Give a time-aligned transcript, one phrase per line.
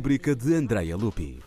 [0.00, 1.42] rubrica de Andrea Lupi.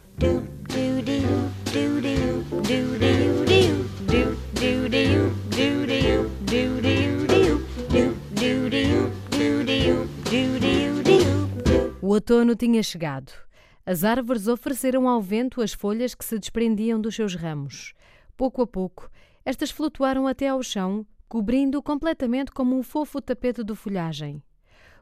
[11.99, 13.31] O outono tinha chegado.
[13.83, 17.95] As árvores ofereceram ao vento as folhas que se desprendiam dos seus ramos.
[18.37, 19.09] Pouco a pouco,
[19.43, 24.43] estas flutuaram até ao chão, cobrindo-o completamente como um fofo tapete de folhagem.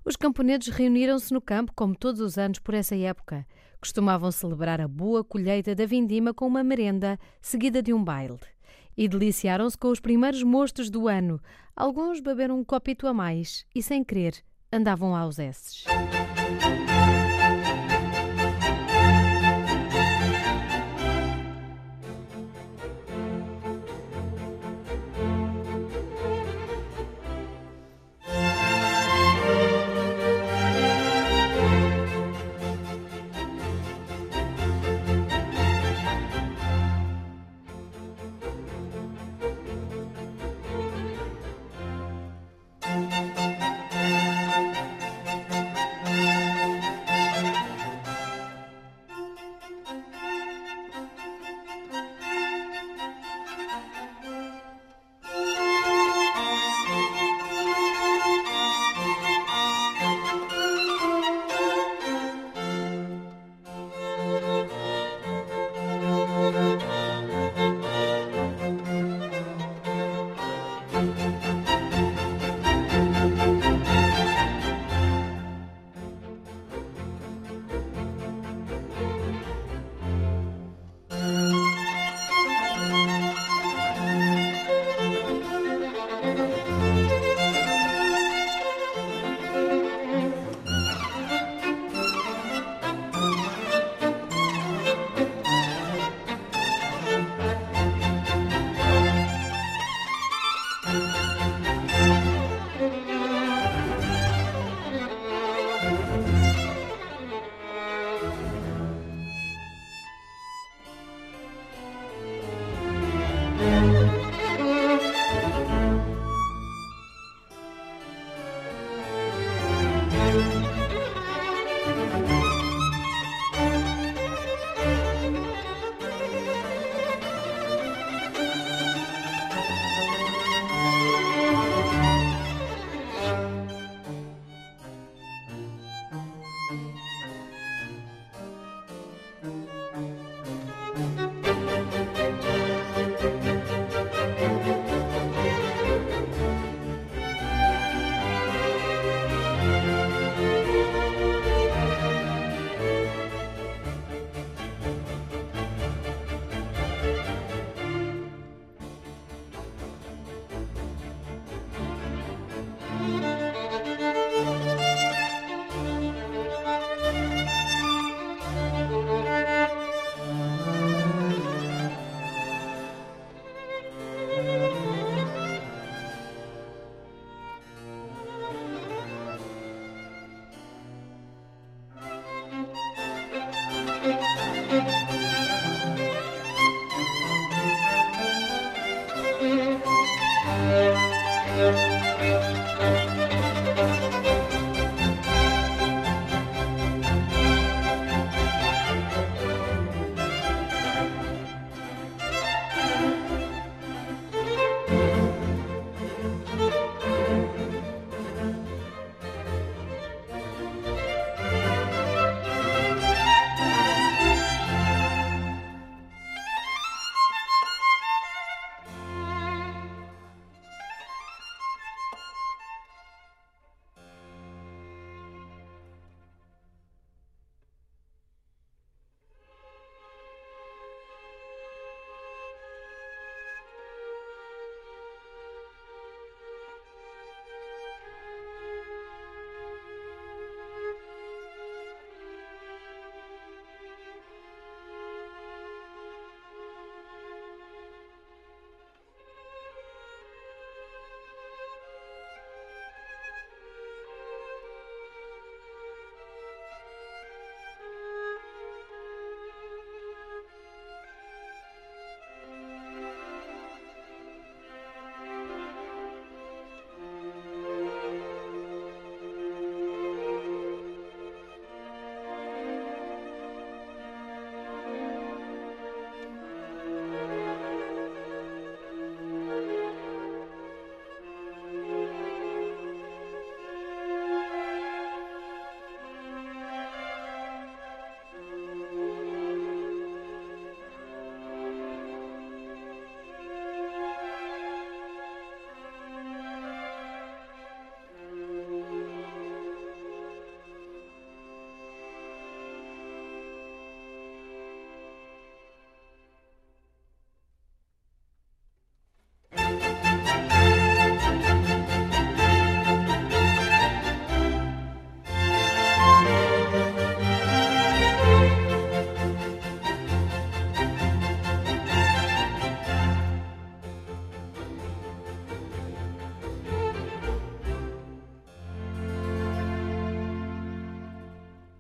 [0.03, 3.45] Os camponeses reuniram-se no campo, como todos os anos por essa época.
[3.79, 8.39] Costumavam celebrar a boa colheita da vindima com uma merenda, seguida de um baile.
[8.97, 11.39] E deliciaram-se com os primeiros mostos do ano.
[11.75, 15.85] Alguns beberam um copito a mais e, sem querer, andavam aos esses.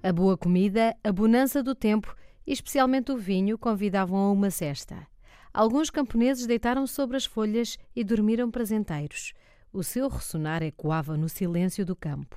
[0.03, 2.15] A boa comida, a bonança do tempo
[2.47, 5.07] e especialmente o vinho convidavam a uma cesta.
[5.53, 9.31] Alguns camponeses deitaram-se sobre as folhas e dormiram prazenteiros.
[9.71, 12.35] O seu ressonar ecoava no silêncio do campo.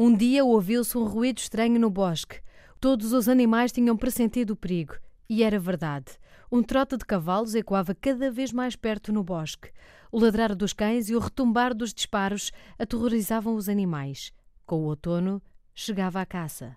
[0.00, 2.38] Um dia ouviu-se um ruído estranho no bosque.
[2.80, 4.94] Todos os animais tinham pressentido o perigo.
[5.28, 6.12] E era verdade.
[6.52, 9.72] Um trote de cavalos ecoava cada vez mais perto no bosque.
[10.12, 14.32] O ladrar dos cães e o retumbar dos disparos aterrorizavam os animais.
[14.64, 15.42] Com o outono,
[15.74, 16.76] chegava a caça.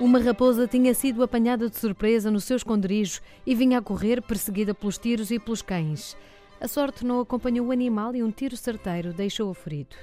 [0.00, 4.72] Uma raposa tinha sido apanhada de surpresa no seu esconderijo e vinha a correr, perseguida
[4.72, 6.16] pelos tiros e pelos cães.
[6.58, 9.94] A sorte não acompanhou o animal e um tiro certeiro deixou-o ferido.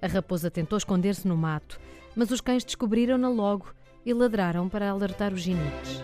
[0.00, 1.78] A raposa tentou esconder-se no mato,
[2.16, 3.74] mas os cães descobriram-na logo
[4.06, 6.02] e ladraram para alertar os ginetes.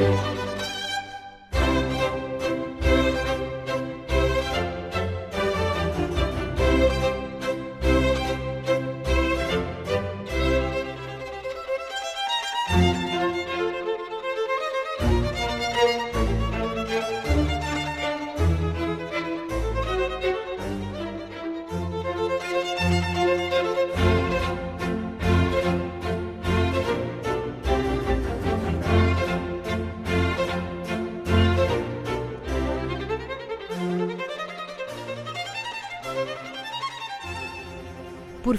[0.00, 0.39] Por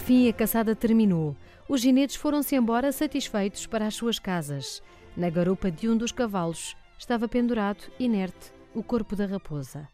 [0.01, 1.35] fim, a caçada terminou.
[1.69, 4.81] Os ginetes foram-se embora satisfeitos para as suas casas.
[5.15, 9.87] Na garupa de um dos cavalos estava pendurado, inerte, o corpo da raposa.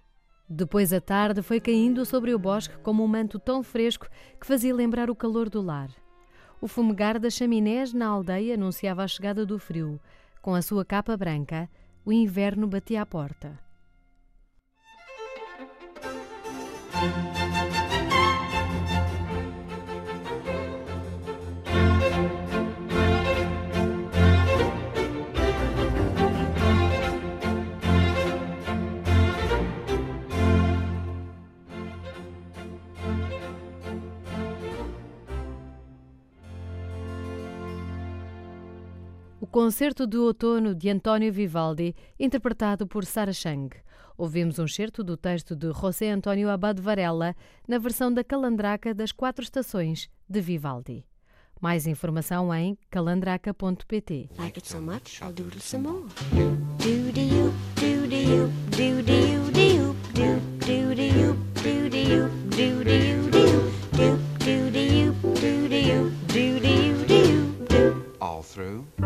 [0.50, 4.08] Depois a tarde foi caindo sobre o bosque como um manto tão fresco
[4.40, 5.90] que fazia lembrar o calor do lar.
[6.62, 10.00] O fumegar das chaminés na aldeia anunciava a chegada do frio.
[10.42, 11.70] Com a sua capa branca,
[12.06, 13.67] o inverno batia à porta.
[39.60, 43.76] Concerto do Outono de António Vivaldi, interpretado por Sara Chang.
[44.16, 47.36] Ouvimos um certo do texto de José António Abad Varela,
[47.68, 51.04] na versão da Calandraca das Quatro Estações, de Vivaldi.
[51.60, 54.30] Mais informação em calandraca.pt.
[54.38, 56.06] Like it so much, I'll some more.
[68.22, 68.97] All through.